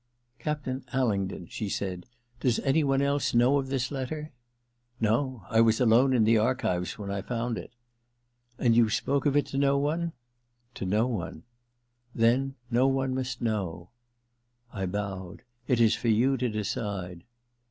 [0.39, 4.31] ^ Captun Alingdon,' she said, * does any one else know of this letter?'
[5.09, 5.45] *No.
[5.47, 7.71] I was alone in the archives when I found it/'
[8.57, 10.13] And you spoke of it to no one?'
[10.55, 11.43] * To no one/
[11.81, 13.91] * Then no one must know/
[14.73, 15.37] I bowed.•
[15.67, 17.23] It is for you to decide.